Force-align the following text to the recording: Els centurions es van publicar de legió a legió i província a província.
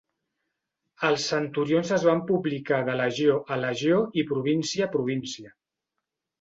Els 1.09 1.25
centurions 1.33 1.91
es 1.99 2.07
van 2.09 2.25
publicar 2.33 2.81
de 2.89 2.97
legió 3.03 3.37
a 3.57 3.61
legió 3.69 4.03
i 4.23 4.27
província 4.33 4.91
a 4.91 4.93
província. 4.99 5.57